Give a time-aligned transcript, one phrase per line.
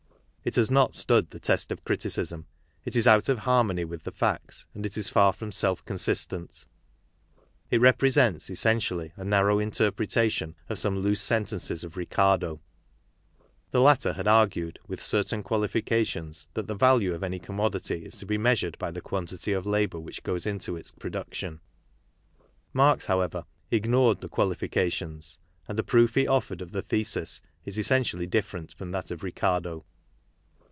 [0.43, 2.45] It has "not stood the test of critidsm,;
[2.83, 6.65] IT is out'oF'fiarmony with the facts, and it isTar from self consistent.
[7.69, 12.59] It represents essentially a narrow inter pretation of some loose sentences of Ricardo.
[13.69, 18.25] The latter had argued, with certain qualifications, that the value of any commodity is to
[18.25, 21.59] be measured by the quantity of labour which goes to its production.
[22.73, 25.37] Marx, however, ignored the qualifications,
[25.67, 29.85] and the proof he offered of the thesis is essentially different from that of Ricardo.